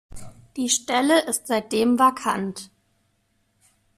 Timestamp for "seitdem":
1.45-1.99